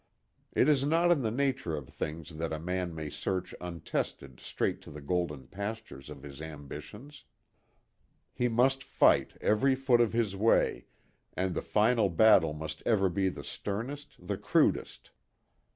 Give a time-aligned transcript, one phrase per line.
[0.51, 4.81] It is not in the nature of things that a man may march untested straight
[4.81, 7.23] to the golden pastures of his ambitions.
[8.33, 10.85] He must fight every foot of his way,
[11.33, 15.11] and the final battle must ever be the sternest, the crudest.